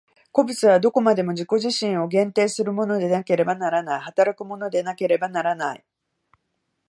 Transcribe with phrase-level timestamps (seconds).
[0.31, 5.85] 個物はどこまでも自己自身を限定するものでなければならない、働くものでなければならない。